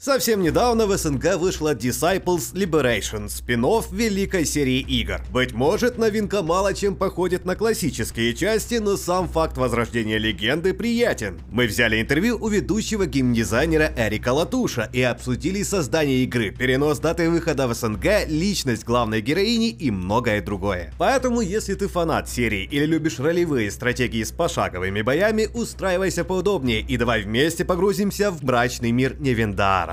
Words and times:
Совсем 0.00 0.42
недавно 0.42 0.86
в 0.86 0.96
СНГ 0.96 1.38
вышла 1.38 1.74
Disciples 1.74 2.54
Liberation, 2.54 3.28
спин 3.28 3.66
великой 3.90 4.44
серии 4.44 4.78
игр. 4.78 5.20
Быть 5.32 5.52
может, 5.52 5.98
новинка 5.98 6.40
мало 6.40 6.72
чем 6.72 6.94
походит 6.94 7.44
на 7.44 7.56
классические 7.56 8.32
части, 8.32 8.76
но 8.76 8.96
сам 8.96 9.28
факт 9.28 9.56
возрождения 9.56 10.16
легенды 10.18 10.72
приятен. 10.72 11.40
Мы 11.50 11.66
взяли 11.66 12.00
интервью 12.00 12.38
у 12.40 12.46
ведущего 12.46 13.06
геймдизайнера 13.06 13.92
Эрика 13.96 14.32
Латуша 14.32 14.88
и 14.92 15.02
обсудили 15.02 15.64
создание 15.64 16.22
игры, 16.22 16.52
перенос 16.52 17.00
даты 17.00 17.28
выхода 17.28 17.66
в 17.66 17.74
СНГ, 17.74 18.28
личность 18.28 18.84
главной 18.84 19.20
героини 19.20 19.70
и 19.70 19.90
многое 19.90 20.40
другое. 20.40 20.94
Поэтому, 20.98 21.40
если 21.40 21.74
ты 21.74 21.88
фанат 21.88 22.28
серии 22.28 22.68
или 22.70 22.86
любишь 22.86 23.18
ролевые 23.18 23.68
стратегии 23.72 24.22
с 24.22 24.30
пошаговыми 24.30 25.02
боями, 25.02 25.48
устраивайся 25.52 26.22
поудобнее 26.22 26.82
и 26.82 26.96
давай 26.96 27.22
вместе 27.22 27.64
погрузимся 27.64 28.30
в 28.30 28.44
мрачный 28.44 28.92
мир 28.92 29.16
Невендара. 29.18 29.87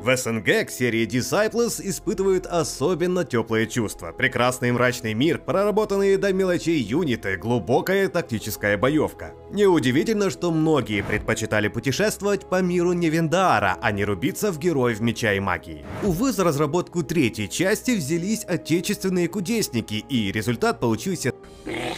В 0.00 0.16
СНГ 0.16 0.68
к 0.68 0.70
серии 0.70 1.08
Disciples 1.08 1.80
испытывают 1.82 2.46
особенно 2.46 3.24
теплые 3.24 3.66
чувства. 3.66 4.12
Прекрасный 4.12 4.70
мрачный 4.70 5.12
мир, 5.12 5.38
проработанные 5.38 6.16
до 6.18 6.32
мелочей 6.32 6.78
юниты, 6.80 7.36
глубокая 7.36 8.08
тактическая 8.08 8.78
боевка. 8.78 9.34
Неудивительно, 9.50 10.30
что 10.30 10.50
многие 10.50 11.02
предпочитали 11.02 11.68
путешествовать 11.68 12.48
по 12.48 12.60
миру 12.60 12.92
Невендаара, 12.92 13.78
а 13.80 13.92
не 13.92 14.04
рубиться 14.04 14.52
в 14.52 14.58
героев 14.58 15.00
меча 15.00 15.32
и 15.32 15.40
магии. 15.40 15.84
Увы, 16.02 16.32
за 16.32 16.44
разработку 16.44 17.02
третьей 17.02 17.48
части 17.48 17.92
взялись 17.92 18.44
отечественные 18.44 19.28
кудесники, 19.28 20.04
и 20.08 20.30
результат 20.32 20.80
получился 20.80 21.32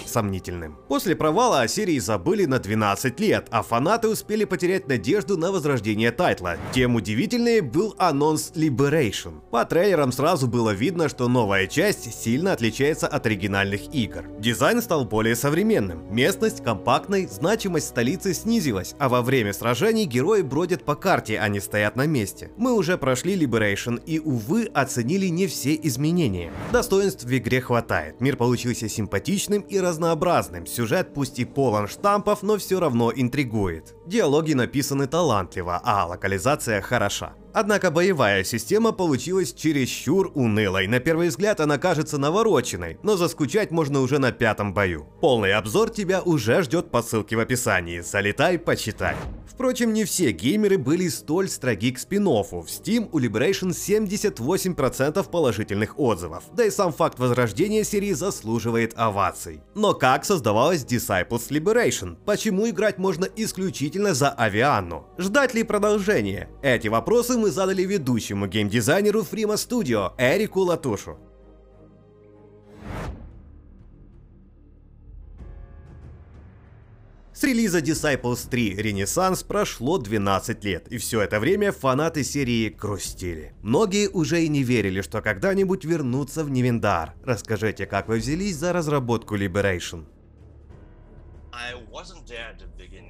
сомнительным. 0.06 0.76
После 0.88 1.14
провала 1.14 1.60
о 1.60 1.68
серии 1.68 1.98
забыли 1.98 2.44
на 2.44 2.58
12 2.58 3.20
лет, 3.20 3.46
а 3.50 3.62
фанаты 3.62 4.08
успели 4.08 4.44
потерять 4.44 4.88
надежду 4.88 5.36
на 5.36 5.52
возрождение 5.52 6.10
тайтла. 6.10 6.56
Тем 6.72 6.96
удивительнее 6.96 7.62
был 7.62 7.94
анонс 7.98 8.52
Liberation. 8.54 9.40
По 9.50 9.64
трейлерам 9.64 10.12
сразу 10.12 10.46
было 10.46 10.70
видно, 10.70 11.08
что 11.08 11.28
новая 11.28 11.66
часть 11.66 12.12
сильно 12.12 12.52
отличается 12.52 13.06
от 13.06 13.26
оригинальных 13.26 13.94
игр. 13.94 14.24
Дизайн 14.38 14.82
стал 14.82 15.04
более 15.04 15.36
современным, 15.36 16.02
местность 16.14 16.62
компактной, 16.62 17.28
значимость 17.40 17.88
столицы 17.88 18.34
снизилась, 18.34 18.94
а 18.98 19.08
во 19.08 19.22
время 19.22 19.52
сражений 19.52 20.04
герои 20.04 20.42
бродят 20.42 20.84
по 20.84 20.94
карте, 20.94 21.38
а 21.40 21.48
не 21.48 21.58
стоят 21.58 21.96
на 21.96 22.06
месте. 22.06 22.50
Мы 22.58 22.74
уже 22.74 22.98
прошли 22.98 23.34
Liberation 23.34 24.00
и, 24.04 24.18
увы, 24.18 24.70
оценили 24.74 25.26
не 25.26 25.46
все 25.46 25.74
изменения. 25.74 26.52
Достоинств 26.70 27.24
в 27.24 27.36
игре 27.36 27.62
хватает, 27.62 28.20
мир 28.20 28.36
получился 28.36 28.88
симпатичным 28.88 29.62
и 29.62 29.80
разнообразным, 29.80 30.66
сюжет 30.66 31.14
пусть 31.14 31.38
и 31.38 31.46
полон 31.46 31.88
штампов, 31.88 32.42
но 32.42 32.58
все 32.58 32.78
равно 32.78 33.10
интригует. 33.14 33.94
Диалоги 34.06 34.52
написаны 34.52 35.06
талантливо, 35.06 35.80
а 35.82 36.06
локализация 36.06 36.82
хороша. 36.82 37.34
Однако 37.52 37.90
боевая 37.90 38.44
система 38.44 38.92
получилась 38.92 39.52
чересчур 39.52 40.30
унылой. 40.34 40.86
На 40.86 41.00
первый 41.00 41.28
взгляд 41.28 41.60
она 41.60 41.78
кажется 41.78 42.18
навороченной, 42.18 42.98
но 43.02 43.16
заскучать 43.16 43.70
можно 43.70 44.00
уже 44.00 44.18
на 44.18 44.32
пятом 44.32 44.72
бою. 44.72 45.06
Полный 45.20 45.54
обзор 45.54 45.90
тебя 45.90 46.22
уже 46.22 46.62
ждет 46.62 46.90
по 46.90 47.02
ссылке 47.02 47.36
в 47.36 47.40
описании. 47.40 48.00
Залетай, 48.00 48.58
почитай. 48.58 49.16
Впрочем, 49.60 49.92
не 49.92 50.04
все 50.04 50.32
геймеры 50.32 50.78
были 50.78 51.08
столь 51.08 51.48
строги 51.48 51.92
к 51.92 51.98
спин 51.98 52.26
-оффу. 52.26 52.62
В 52.62 52.68
Steam 52.68 53.10
у 53.12 53.18
Liberation 53.18 53.74
78% 53.74 55.28
положительных 55.28 55.98
отзывов. 55.98 56.44
Да 56.54 56.64
и 56.64 56.70
сам 56.70 56.92
факт 56.92 57.18
возрождения 57.18 57.84
серии 57.84 58.14
заслуживает 58.14 58.94
оваций. 58.96 59.60
Но 59.74 59.92
как 59.92 60.24
создавалась 60.24 60.84
Disciples 60.84 61.50
Liberation? 61.50 62.16
Почему 62.24 62.70
играть 62.70 62.96
можно 62.96 63.26
исключительно 63.36 64.14
за 64.14 64.30
Авианну? 64.30 65.06
Ждать 65.18 65.52
ли 65.52 65.62
продолжения? 65.62 66.48
Эти 66.62 66.88
вопросы 66.88 67.36
мы 67.40 67.50
задали 67.50 67.82
ведущему 67.82 68.46
геймдизайнеру 68.46 69.24
Фрима 69.24 69.54
Studio 69.54 70.12
Эрику 70.18 70.60
Латушу. 70.60 71.18
С 77.32 77.42
релиза 77.42 77.78
Disciples 77.78 78.46
3 78.50 78.74
Renaissance 78.74 79.46
прошло 79.46 79.96
12 79.96 80.62
лет, 80.62 80.88
и 80.88 80.98
все 80.98 81.22
это 81.22 81.40
время 81.40 81.72
фанаты 81.72 82.22
серии 82.22 82.68
грустили. 82.68 83.54
Многие 83.62 84.10
уже 84.10 84.42
и 84.44 84.48
не 84.48 84.62
верили, 84.62 85.00
что 85.00 85.22
когда-нибудь 85.22 85.86
вернутся 85.86 86.44
в 86.44 86.50
Невендар. 86.50 87.14
Расскажите, 87.24 87.86
как 87.86 88.08
вы 88.08 88.18
взялись 88.18 88.56
за 88.56 88.74
разработку 88.74 89.36
Liberation? 89.36 90.04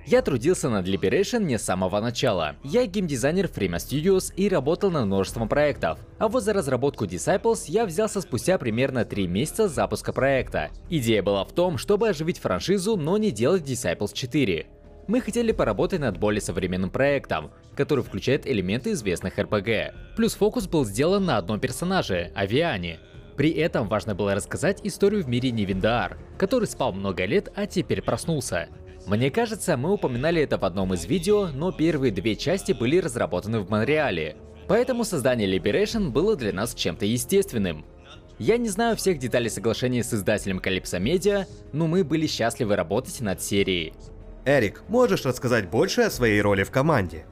Я 0.07 0.23
трудился 0.23 0.69
над 0.69 0.87
Liberation 0.87 1.45
не 1.45 1.59
с 1.59 1.63
самого 1.63 2.01
начала. 2.01 2.57
Я 2.65 2.87
геймдизайнер 2.87 3.47
Frima 3.47 3.77
Studios 3.77 4.33
и 4.35 4.49
работал 4.49 4.91
над 4.91 5.07
множеством 5.07 5.49
проектов. 5.49 5.99
А 6.19 6.29
вот 6.29 6.43
за 6.43 6.53
разработку 6.53 7.05
Disciples 7.05 7.65
я 7.69 7.87
взялся 7.87 8.21
спустя 8.21 8.59
примерно 8.59 9.05
3 9.05 9.27
месяца 9.27 9.69
запуска 9.69 10.13
проекта. 10.13 10.71
Идея 10.89 11.23
была 11.23 11.45
в 11.45 11.53
том, 11.53 11.79
чтобы 11.79 12.09
оживить 12.09 12.39
франшизу, 12.39 12.97
но 12.97 13.19
не 13.19 13.31
делать 13.31 13.63
Disciples 13.63 14.13
4. 14.13 14.67
Мы 15.07 15.21
хотели 15.21 15.51
поработать 15.53 16.01
над 16.01 16.19
более 16.19 16.41
современным 16.41 16.91
проектом, 16.91 17.51
который 17.75 18.05
включает 18.05 18.47
элементы 18.47 18.93
известных 18.93 19.39
RPG. 19.39 20.15
Плюс 20.17 20.35
фокус 20.35 20.69
был 20.69 20.85
сделан 20.85 21.25
на 21.25 21.37
одном 21.37 21.59
персонаже– 21.59 22.31
Авиане. 22.37 23.01
При 23.37 23.51
этом 23.51 23.89
важно 23.89 24.15
было 24.15 24.35
рассказать 24.35 24.81
историю 24.85 25.25
в 25.25 25.29
мире 25.29 25.51
Невиндаар, 25.51 26.19
который 26.39 26.67
спал 26.67 26.93
много 26.93 27.25
лет, 27.25 27.53
а 27.55 27.67
теперь 27.67 28.03
проснулся. 28.03 28.69
Мне 29.07 29.31
кажется, 29.31 29.77
мы 29.77 29.93
упоминали 29.93 30.43
это 30.43 30.59
в 30.59 30.65
одном 30.65 30.95
из 30.95 31.07
видео, 31.07 31.49
но 31.49 31.73
первые 31.73 32.13
две 32.13 32.37
части 32.37 32.73
были 32.73 32.99
разработаны 32.99 33.61
в 33.61 33.71
Монреале. 33.71 34.37
Поэтому 34.69 35.05
создание 35.05 35.53
Liberation 35.53 36.11
было 36.11 36.37
для 36.37 36.53
нас 36.53 36.75
чем-то 36.75 37.05
естественным. 37.07 37.85
Я 38.39 38.57
не 38.57 38.69
знаю 38.69 38.97
всех 38.97 39.19
деталей 39.19 39.51
соглашения 39.51 40.05
с 40.05 40.15
издателем 40.15 40.61
Calypso 40.61 41.01
Media, 41.01 41.47
но 41.73 41.87
мы 41.87 42.05
были 42.05 42.27
счастливы 42.27 42.77
работать 42.77 43.21
над 43.21 43.43
серией. 43.43 43.95
Эрик, 44.45 44.83
можешь 44.89 45.27
рассказать 45.27 45.69
больше 45.69 46.03
о 46.03 46.11
своей 46.11 46.41
роли 46.41 46.63
в 46.63 46.71
команде? 46.71 47.27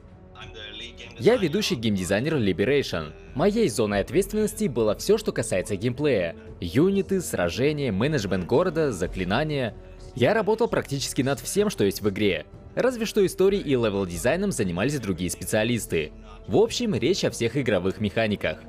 Я 1.19 1.35
ведущий 1.35 1.75
геймдизайнер 1.75 2.35
Liberation. 2.37 3.11
Моей 3.35 3.67
зоной 3.67 3.99
ответственности 3.99 4.69
было 4.69 4.95
все, 4.95 5.17
что 5.17 5.33
касается 5.33 5.75
геймплея. 5.75 6.37
Юниты, 6.61 7.19
сражения, 7.19 7.91
менеджмент 7.91 8.45
города, 8.45 8.93
заклинания. 8.93 9.75
Я 10.15 10.33
работал 10.33 10.69
практически 10.69 11.21
над 11.21 11.41
всем, 11.41 11.69
что 11.69 11.83
есть 11.83 12.01
в 12.01 12.09
игре. 12.09 12.45
Разве 12.73 13.05
что 13.05 13.25
историей 13.25 13.61
и 13.61 13.71
левел-дизайном 13.71 14.53
занимались 14.53 14.97
другие 14.97 15.29
специалисты. 15.29 16.13
В 16.47 16.55
общем, 16.55 16.95
речь 16.95 17.25
о 17.25 17.31
всех 17.31 17.57
игровых 17.57 17.99
механиках. 17.99 18.59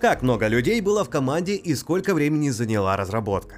Как 0.00 0.22
много 0.22 0.46
людей 0.46 0.80
было 0.80 1.04
в 1.04 1.10
команде 1.10 1.56
и 1.56 1.74
сколько 1.74 2.14
времени 2.14 2.48
заняла 2.48 2.96
разработка? 2.96 3.56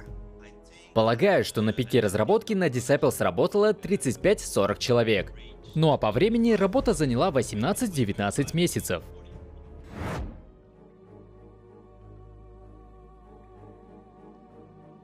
Полагаю, 0.93 1.45
что 1.45 1.61
на 1.61 1.71
пике 1.71 2.01
разработки 2.01 2.53
на 2.53 2.67
Disciples 2.67 3.23
работало 3.23 3.71
35-40 3.71 4.77
человек. 4.77 5.33
Ну 5.73 5.93
а 5.93 5.97
по 5.97 6.11
времени 6.11 6.51
работа 6.51 6.93
заняла 6.93 7.29
18-19 7.29 8.49
месяцев. 8.53 9.03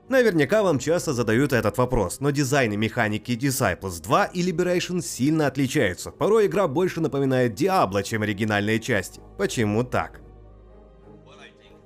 Наверняка 0.09 0.63
вам 0.63 0.79
часто 0.79 1.13
задают 1.13 1.51
этот 1.51 1.77
вопрос, 1.77 2.21
но 2.21 2.31
дизайн 2.31 2.71
и 2.71 2.77
механики 2.77 3.33
Disciples 3.33 4.01
2 4.01 4.25
и 4.27 4.51
Liberation 4.51 5.01
сильно 5.01 5.47
отличаются. 5.47 6.11
Порой 6.11 6.47
игра 6.47 6.69
больше 6.69 7.01
напоминает 7.01 7.59
Diablo, 7.59 8.01
чем 8.03 8.21
оригинальные 8.21 8.79
части. 8.79 9.19
Почему 9.37 9.83
так? 9.83 10.21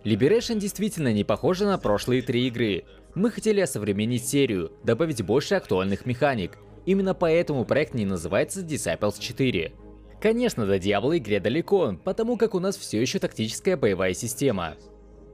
Liberation 0.03 0.59
действительно 0.59 1.13
не 1.13 1.24
похожа 1.24 1.65
на 1.65 1.77
прошлые 1.80 2.21
три 2.21 2.48
игры. 2.48 2.86
Мы 3.16 3.31
хотели 3.31 3.60
осовременить 3.60 4.28
серию, 4.28 4.72
добавить 4.84 5.24
больше 5.24 5.56
актуальных 5.56 6.06
механик, 6.06 6.58
Именно 6.86 7.13
поэтому 7.13 7.66
проект 7.66 7.94
не 7.94 8.06
называется 8.06 8.62
Disciples 8.62 9.19
4. 9.19 9.74
Конечно, 10.19 10.66
до 10.66 10.78
Diablo 10.78 11.18
игре 11.18 11.40
далеко, 11.40 11.96
потому 12.04 12.38
как 12.38 12.56
у 12.56 12.60
нас 12.60 12.75
все 12.78 13.02
еще 13.02 13.19
тактическая 13.19 13.78
боевая 13.78 14.13
система. 14.13 14.75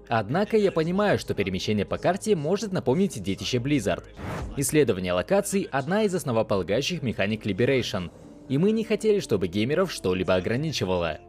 Однако 0.10 0.56
я 0.56 0.72
понимаю, 0.72 1.20
что 1.20 1.34
перемещение 1.34 1.86
по 1.86 1.98
карте 1.98 2.36
может 2.36 2.72
напомнить 2.72 3.22
детище 3.22 3.58
Blizzard. 3.58 4.06
Исследование 4.56 5.12
локаций– 5.12 5.68
одна 5.72 6.04
из 6.04 6.16
основополагающих 6.16 7.02
механик 7.02 7.46
Liberation, 7.46 8.12
и 8.48 8.58
мы 8.58 8.72
не 8.72 8.86
хотели, 8.86 9.20
чтобы 9.20 9.48
геймеров 9.48 9.92
что-либо 9.92 10.36
ограничивало. 10.36 11.20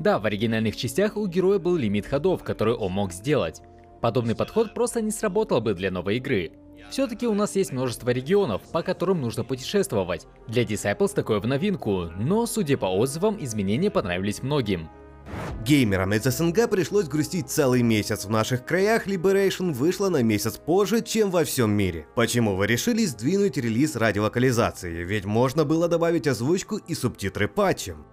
Да, 0.00 0.18
в 0.18 0.26
оригинальных 0.26 0.76
частях 0.76 1.16
у 1.16 1.26
героя 1.28 1.60
был 1.60 1.76
лимит 1.76 2.06
ходов, 2.06 2.42
который 2.42 2.74
он 2.74 2.90
мог 2.90 3.12
сделать. 3.12 3.62
Подобный 4.04 4.34
подход 4.34 4.74
просто 4.74 5.00
не 5.00 5.10
сработал 5.10 5.62
бы 5.62 5.72
для 5.72 5.90
новой 5.90 6.18
игры. 6.18 6.52
Все-таки 6.90 7.26
у 7.26 7.32
нас 7.32 7.56
есть 7.56 7.72
множество 7.72 8.10
регионов, 8.10 8.60
по 8.70 8.82
которым 8.82 9.22
нужно 9.22 9.44
путешествовать. 9.44 10.26
Для 10.46 10.64
Disciples 10.64 11.14
такое 11.14 11.40
в 11.40 11.46
новинку, 11.46 12.10
но, 12.14 12.44
судя 12.44 12.76
по 12.76 12.84
отзывам, 12.84 13.42
изменения 13.42 13.90
понравились 13.90 14.42
многим. 14.42 14.90
Геймерам 15.64 16.12
из 16.12 16.24
СНГ 16.24 16.68
пришлось 16.68 17.08
грустить 17.08 17.48
целый 17.48 17.80
месяц. 17.80 18.26
В 18.26 18.30
наших 18.30 18.66
краях 18.66 19.06
Liberation 19.06 19.72
вышла 19.72 20.10
на 20.10 20.22
месяц 20.22 20.58
позже, 20.58 21.00
чем 21.00 21.30
во 21.30 21.44
всем 21.44 21.70
мире. 21.70 22.06
Почему 22.14 22.56
вы 22.56 22.66
решили 22.66 23.06
сдвинуть 23.06 23.56
релиз 23.56 23.96
ради 23.96 24.18
локализации? 24.18 25.02
Ведь 25.02 25.24
можно 25.24 25.64
было 25.64 25.88
добавить 25.88 26.26
озвучку 26.26 26.76
и 26.76 26.94
субтитры 26.94 27.48
патчем. 27.48 28.04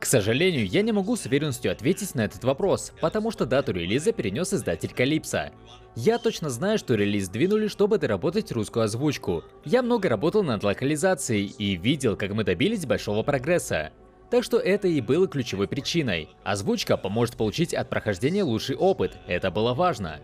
К 0.00 0.06
сожалению, 0.06 0.66
я 0.66 0.80
не 0.80 0.92
могу 0.92 1.14
с 1.14 1.26
уверенностью 1.26 1.70
ответить 1.70 2.14
на 2.14 2.22
этот 2.22 2.42
вопрос, 2.42 2.92
потому 3.02 3.30
что 3.30 3.44
дату 3.44 3.72
релиза 3.72 4.12
перенес 4.12 4.54
издатель 4.54 4.94
Калипсо. 4.94 5.52
Я 5.94 6.16
точно 6.16 6.48
знаю, 6.48 6.78
что 6.78 6.94
релиз 6.94 7.28
двинули, 7.28 7.68
чтобы 7.68 7.98
доработать 7.98 8.50
русскую 8.50 8.84
озвучку. 8.84 9.44
Я 9.66 9.82
много 9.82 10.08
работал 10.08 10.42
над 10.42 10.64
локализацией 10.64 11.54
и 11.58 11.76
видел, 11.76 12.16
как 12.16 12.32
мы 12.32 12.44
добились 12.44 12.86
большого 12.86 13.22
прогресса. 13.22 13.90
Так 14.30 14.42
что 14.42 14.56
это 14.56 14.88
и 14.88 15.02
было 15.02 15.28
ключевой 15.28 15.68
причиной. 15.68 16.30
Озвучка 16.44 16.96
поможет 16.96 17.36
получить 17.36 17.74
от 17.74 17.90
прохождения 17.90 18.42
лучший 18.42 18.76
опыт, 18.76 19.18
это 19.26 19.50
было 19.50 19.74
важно. 19.74 20.20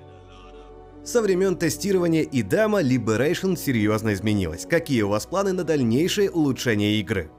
Со 1.04 1.20
времен 1.20 1.54
тестирования 1.54 2.22
и 2.22 2.40
демо 2.42 2.80
Liberation 2.80 3.56
серьезно 3.56 4.14
изменилась. 4.14 4.64
Какие 4.64 5.02
у 5.02 5.10
вас 5.10 5.26
планы 5.26 5.52
на 5.52 5.64
дальнейшее 5.64 6.30
улучшение 6.30 6.98
игры? 6.98 7.30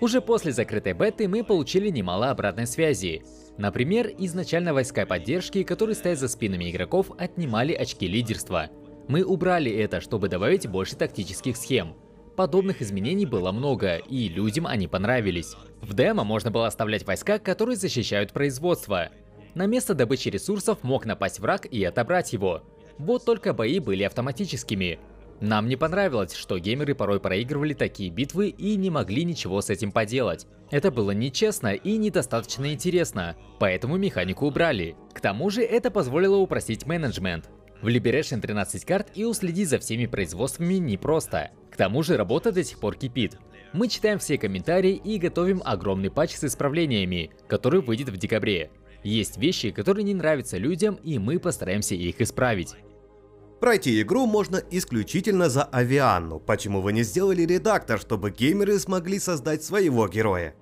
Уже 0.00 0.20
после 0.20 0.52
закрытой 0.52 0.92
беты 0.92 1.26
мы 1.26 1.42
получили 1.42 1.88
немало 1.88 2.30
обратной 2.30 2.66
связи. 2.66 3.22
Например, 3.56 4.10
изначально 4.18 4.74
войска 4.74 5.06
поддержки, 5.06 5.62
которые 5.62 5.94
стоят 5.94 6.18
за 6.18 6.28
спинами 6.28 6.70
игроков, 6.70 7.10
отнимали 7.16 7.72
очки 7.72 8.06
лидерства. 8.06 8.68
Мы 9.08 9.24
убрали 9.24 9.72
это, 9.72 10.00
чтобы 10.02 10.28
добавить 10.28 10.68
больше 10.68 10.96
тактических 10.96 11.56
схем. 11.56 11.94
Подобных 12.36 12.82
изменений 12.82 13.24
было 13.24 13.50
много, 13.50 13.96
и 13.96 14.28
людям 14.28 14.66
они 14.66 14.88
понравились. 14.88 15.54
В 15.80 15.94
демо 15.94 16.22
можно 16.24 16.50
было 16.50 16.66
оставлять 16.66 17.06
войска, 17.06 17.38
которые 17.38 17.76
защищают 17.76 18.32
производство. 18.32 19.08
На 19.54 19.64
место 19.64 19.94
добычи 19.94 20.28
ресурсов 20.28 20.82
мог 20.82 21.06
напасть 21.06 21.40
враг 21.40 21.64
и 21.64 21.82
отобрать 21.82 22.34
его. 22.34 22.62
Вот 22.98 23.24
только 23.24 23.54
бои 23.54 23.78
были 23.78 24.02
автоматическими. 24.02 24.98
Нам 25.40 25.68
не 25.68 25.76
понравилось, 25.76 26.34
что 26.34 26.58
геймеры 26.58 26.94
порой 26.94 27.20
проигрывали 27.20 27.74
такие 27.74 28.10
битвы 28.10 28.48
и 28.48 28.76
не 28.76 28.88
могли 28.88 29.24
ничего 29.24 29.60
с 29.60 29.68
этим 29.68 29.92
поделать. 29.92 30.46
Это 30.70 30.90
было 30.90 31.10
нечестно 31.10 31.74
и 31.74 31.96
недостаточно 31.98 32.72
интересно, 32.72 33.36
поэтому 33.58 33.98
механику 33.98 34.46
убрали. 34.46 34.96
К 35.12 35.20
тому 35.20 35.50
же 35.50 35.62
это 35.62 35.90
позволило 35.90 36.36
упростить 36.36 36.86
менеджмент. 36.86 37.50
В 37.82 37.88
Liberation 37.88 38.40
13 38.40 38.84
карт 38.86 39.08
и 39.14 39.24
уследить 39.24 39.68
за 39.68 39.78
всеми 39.78 40.06
производствами 40.06 40.74
непросто. 40.74 41.50
К 41.70 41.76
тому 41.76 42.02
же 42.02 42.16
работа 42.16 42.50
до 42.50 42.64
сих 42.64 42.80
пор 42.80 42.96
кипит. 42.96 43.38
Мы 43.74 43.88
читаем 43.88 44.18
все 44.18 44.38
комментарии 44.38 44.94
и 44.94 45.18
готовим 45.18 45.60
огромный 45.62 46.10
патч 46.10 46.34
с 46.36 46.44
исправлениями, 46.44 47.30
который 47.46 47.82
выйдет 47.82 48.08
в 48.08 48.16
декабре. 48.16 48.70
Есть 49.02 49.36
вещи, 49.36 49.70
которые 49.70 50.04
не 50.04 50.14
нравятся 50.14 50.56
людям, 50.56 50.94
и 51.04 51.18
мы 51.18 51.38
постараемся 51.38 51.94
их 51.94 52.20
исправить. 52.22 52.74
Пройти 53.60 54.02
игру 54.02 54.26
можно 54.26 54.62
исключительно 54.70 55.48
за 55.48 55.64
Авианну. 55.64 56.38
Почему 56.38 56.80
вы 56.82 56.92
не 56.92 57.02
сделали 57.02 57.42
редактор, 57.42 57.98
чтобы 57.98 58.30
геймеры 58.30 58.78
смогли 58.78 59.18
создать 59.18 59.64
своего 59.64 60.08
героя? 60.08 60.54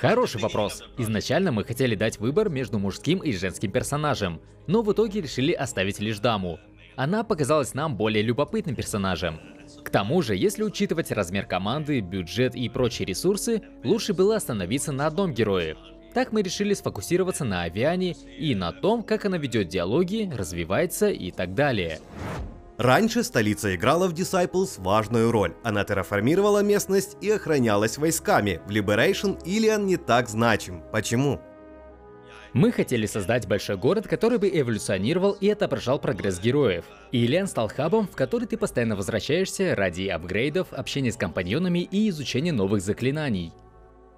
Хороший 0.00 0.40
вопрос. 0.40 0.82
Изначально 0.98 1.52
мы 1.52 1.64
хотели 1.64 1.94
дать 1.94 2.18
выбор 2.18 2.48
между 2.48 2.78
мужским 2.78 3.18
и 3.20 3.32
женским 3.32 3.70
персонажем, 3.70 4.40
но 4.66 4.82
в 4.82 4.92
итоге 4.92 5.20
решили 5.20 5.52
оставить 5.52 6.00
лишь 6.00 6.18
даму. 6.18 6.58
Она 6.96 7.24
показалась 7.24 7.74
нам 7.74 7.96
более 7.96 8.22
любопытным 8.22 8.74
персонажем. 8.74 9.40
К 9.84 9.90
тому 9.90 10.22
же, 10.22 10.34
если 10.36 10.62
учитывать 10.62 11.12
размер 11.12 11.46
команды, 11.46 12.00
бюджет 12.00 12.54
и 12.54 12.68
прочие 12.68 13.06
ресурсы, 13.06 13.62
лучше 13.84 14.14
было 14.14 14.36
остановиться 14.36 14.92
на 14.92 15.06
одном 15.06 15.32
герое. 15.32 15.76
Так 16.16 16.32
мы 16.32 16.40
решили 16.40 16.72
сфокусироваться 16.72 17.44
на 17.44 17.64
Авиане 17.64 18.12
и 18.38 18.54
на 18.54 18.72
том, 18.72 19.02
как 19.02 19.26
она 19.26 19.36
ведет 19.36 19.68
диалоги, 19.68 20.32
развивается 20.34 21.10
и 21.10 21.30
так 21.30 21.52
далее. 21.52 22.00
Раньше 22.78 23.22
столица 23.22 23.74
играла 23.74 24.08
в 24.08 24.14
Disciples 24.14 24.80
важную 24.80 25.30
роль. 25.30 25.52
Она 25.62 25.84
терраформировала 25.84 26.62
местность 26.62 27.18
и 27.20 27.30
охранялась 27.30 27.98
войсками. 27.98 28.62
В 28.66 28.70
Liberation 28.70 29.38
Ilian 29.44 29.84
не 29.84 29.98
так 29.98 30.30
значим. 30.30 30.82
Почему? 30.90 31.38
Мы 32.54 32.72
хотели 32.72 33.04
создать 33.04 33.46
большой 33.46 33.76
город, 33.76 34.08
который 34.08 34.38
бы 34.38 34.48
эволюционировал 34.48 35.32
и 35.32 35.50
отображал 35.50 35.98
прогресс 35.98 36.40
героев. 36.40 36.86
Ilian 37.12 37.46
стал 37.46 37.68
хабом, 37.68 38.08
в 38.08 38.16
который 38.16 38.48
ты 38.48 38.56
постоянно 38.56 38.96
возвращаешься 38.96 39.74
ради 39.74 40.08
апгрейдов, 40.08 40.72
общения 40.72 41.12
с 41.12 41.16
компаньонами 41.16 41.80
и 41.80 42.08
изучения 42.08 42.52
новых 42.52 42.80
заклинаний. 42.80 43.52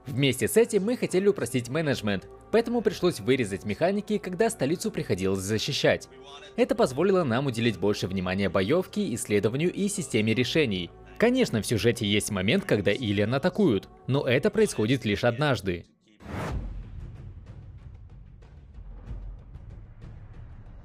Вместе 0.08 0.48
с 0.48 0.56
этим 0.56 0.84
мы 0.84 0.96
хотели 0.96 1.28
упростить 1.28 1.68
менеджмент, 1.68 2.26
поэтому 2.50 2.80
пришлось 2.80 3.20
вырезать 3.20 3.66
механики, 3.66 4.16
когда 4.16 4.48
столицу 4.48 4.90
приходилось 4.90 5.40
защищать. 5.40 6.08
Это 6.56 6.74
позволило 6.74 7.24
нам 7.24 7.46
уделить 7.46 7.78
больше 7.78 8.06
внимания 8.06 8.48
боевке, 8.48 9.14
исследованию 9.14 9.70
и 9.70 9.86
системе 9.88 10.32
решений. 10.32 10.90
Конечно, 11.18 11.60
в 11.60 11.66
сюжете 11.66 12.06
есть 12.06 12.30
момент, 12.30 12.64
когда 12.64 12.90
Ильян 12.90 13.34
атакуют, 13.34 13.88
но 14.06 14.26
это 14.26 14.50
происходит 14.50 15.04
лишь 15.04 15.24
однажды. 15.24 15.84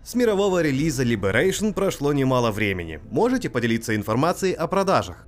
С 0.03 0.15
мирового 0.15 0.61
релиза 0.61 1.03
Liberation 1.05 1.73
прошло 1.73 2.11
немало 2.11 2.51
времени. 2.51 2.99
Можете 3.09 3.49
поделиться 3.49 3.95
информацией 3.95 4.53
о 4.53 4.67
продажах? 4.67 5.25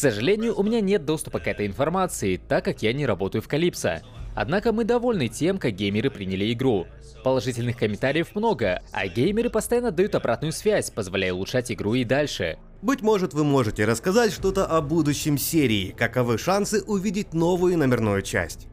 Сожалению, 0.00 0.58
у 0.58 0.62
меня 0.62 0.80
нет 0.80 1.04
доступа 1.04 1.38
к 1.38 1.46
этой 1.46 1.66
информации, 1.66 2.36
так 2.36 2.64
как 2.64 2.82
я 2.82 2.92
не 2.92 3.06
работаю 3.06 3.42
в 3.42 3.48
Калипсо. 3.48 4.02
Однако 4.34 4.72
мы 4.72 4.84
довольны 4.84 5.28
тем, 5.28 5.58
как 5.58 5.72
геймеры 5.72 6.10
приняли 6.10 6.52
игру. 6.52 6.86
Положительных 7.22 7.76
комментариев 7.76 8.34
много, 8.34 8.82
а 8.92 9.06
геймеры 9.06 9.50
постоянно 9.50 9.90
дают 9.90 10.14
обратную 10.14 10.52
связь, 10.52 10.90
позволяя 10.90 11.34
улучшать 11.34 11.70
игру 11.70 11.94
и 11.94 12.04
дальше. 12.04 12.56
Быть 12.80 13.02
может, 13.02 13.34
вы 13.34 13.44
можете 13.44 13.84
рассказать 13.84 14.32
что-то 14.32 14.64
о 14.64 14.80
будущем 14.80 15.36
серии, 15.36 15.90
каковы 15.90 16.38
шансы 16.38 16.82
увидеть 16.82 17.34
новую 17.34 17.76
номерную 17.76 18.22
часть? 18.22 18.68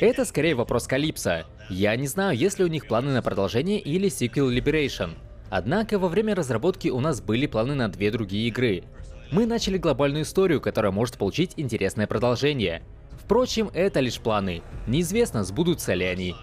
Это 0.00 0.24
скорее 0.24 0.54
вопрос 0.54 0.86
Калипсо. 0.86 1.44
Я 1.68 1.94
не 1.96 2.06
знаю, 2.06 2.36
есть 2.36 2.58
ли 2.58 2.64
у 2.64 2.68
них 2.68 2.86
планы 2.86 3.12
на 3.12 3.20
продолжение 3.20 3.78
или 3.78 4.08
сиквел 4.08 4.50
Liberation. 4.50 5.16
Однако 5.50 5.98
во 5.98 6.08
время 6.08 6.34
разработки 6.34 6.88
у 6.88 7.00
нас 7.00 7.20
были 7.20 7.46
планы 7.46 7.74
на 7.74 7.88
две 7.88 8.10
другие 8.10 8.48
игры. 8.48 8.84
Мы 9.32 9.46
начали 9.46 9.78
глобальную 9.78 10.24
историю, 10.24 10.60
которая 10.60 10.92
может 10.92 11.16
получить 11.16 11.54
интересное 11.56 12.06
продолжение. 12.06 12.82
Впрочем, 13.12 13.70
это 13.72 14.00
лишь 14.00 14.20
планы. 14.20 14.60
Неизвестно, 14.86 15.42
сбудутся 15.42 15.94
ли 15.94 16.04
они. 16.04 16.34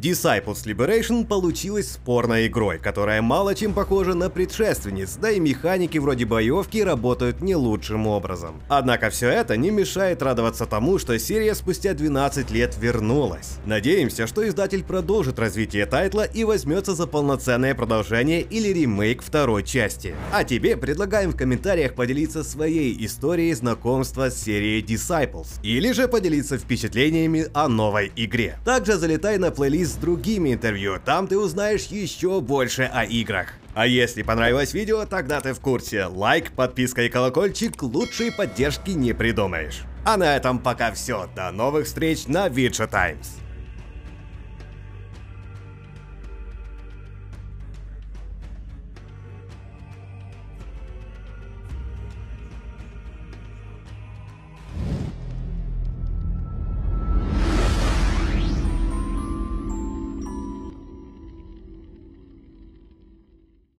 Disciples 0.00 0.64
Liberation 0.64 1.26
получилась 1.26 1.90
спорной 1.90 2.46
игрой, 2.46 2.78
которая 2.78 3.20
мало 3.20 3.56
чем 3.56 3.74
похожа 3.74 4.14
на 4.14 4.30
предшественниц, 4.30 5.16
да 5.20 5.32
и 5.32 5.40
механики 5.40 5.98
вроде 5.98 6.24
боевки 6.24 6.84
работают 6.84 7.40
не 7.40 7.56
лучшим 7.56 8.06
образом. 8.06 8.62
Однако 8.68 9.10
все 9.10 9.28
это 9.28 9.56
не 9.56 9.70
мешает 9.70 10.22
радоваться 10.22 10.66
тому, 10.66 11.00
что 11.00 11.18
серия 11.18 11.52
спустя 11.56 11.94
12 11.94 12.48
лет 12.52 12.76
вернулась. 12.78 13.56
Надеемся, 13.66 14.28
что 14.28 14.48
издатель 14.48 14.84
продолжит 14.84 15.40
развитие 15.40 15.84
тайтла 15.84 16.22
и 16.22 16.44
возьмется 16.44 16.94
за 16.94 17.08
полноценное 17.08 17.74
продолжение 17.74 18.42
или 18.42 18.68
ремейк 18.68 19.20
второй 19.20 19.64
части. 19.64 20.14
А 20.32 20.44
тебе 20.44 20.76
предлагаем 20.76 21.32
в 21.32 21.36
комментариях 21.36 21.94
поделиться 21.94 22.44
своей 22.44 23.04
историей 23.04 23.52
знакомства 23.54 24.30
с 24.30 24.40
серией 24.40 24.80
Disciples, 24.80 25.48
или 25.64 25.90
же 25.90 26.06
поделиться 26.06 26.56
впечатлениями 26.56 27.48
о 27.52 27.66
новой 27.66 28.12
игре. 28.14 28.58
Также 28.64 28.96
залетай 28.96 29.38
на 29.38 29.50
плейлист 29.50 29.87
с 29.88 29.96
другими 29.96 30.54
интервью, 30.54 30.98
там 31.04 31.26
ты 31.26 31.38
узнаешь 31.38 31.86
еще 31.86 32.40
больше 32.40 32.82
о 32.92 33.04
играх. 33.04 33.54
А 33.74 33.86
если 33.86 34.22
понравилось 34.22 34.74
видео, 34.74 35.06
тогда 35.06 35.40
ты 35.40 35.52
в 35.54 35.60
курсе. 35.60 36.06
Лайк, 36.06 36.52
подписка 36.52 37.02
и 37.02 37.08
колокольчик 37.08 37.82
лучшей 37.82 38.32
поддержки 38.32 38.90
не 38.90 39.12
придумаешь. 39.12 39.82
А 40.04 40.16
на 40.16 40.36
этом 40.36 40.58
пока 40.58 40.92
все. 40.92 41.28
До 41.36 41.50
новых 41.50 41.86
встреч 41.86 42.26
на 42.26 42.48
Виджа 42.48 42.86
Таймс. 42.86 43.28